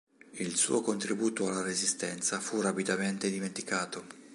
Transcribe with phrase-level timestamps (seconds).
[0.39, 4.03] Il suo contributo alla Resistenza fu rapidamente dimenticato.